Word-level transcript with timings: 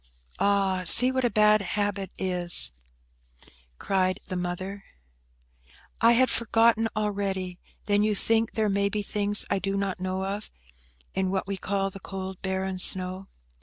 "Ah, 0.39 0.81
see 0.83 1.11
what 1.11 1.23
a 1.23 1.29
bad 1.29 1.61
habit 1.61 2.09
is!" 2.17 2.71
cried 3.77 4.19
the 4.29 4.35
mother. 4.35 4.83
"I 6.01 6.13
had 6.13 6.31
forgotten 6.31 6.87
already. 6.95 7.59
Then 7.85 8.01
you 8.01 8.15
think 8.15 8.53
there 8.53 8.67
may 8.67 8.89
be 8.89 9.03
things 9.03 9.45
I 9.51 9.59
do 9.59 9.77
not 9.77 9.99
know 9.99 10.25
of, 10.25 10.49
in 11.13 11.29
what 11.29 11.45
we 11.45 11.55
call 11.55 11.91
the 11.91 11.99
cold, 11.99 12.41
barren 12.41 12.79
snow?" 12.79 13.27